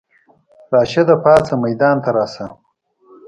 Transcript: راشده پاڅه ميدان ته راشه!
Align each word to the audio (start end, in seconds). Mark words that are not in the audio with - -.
راشده 0.73 1.15
پاڅه 1.23 1.55
ميدان 1.63 1.97
ته 2.03 2.09
راشه! 2.15 2.45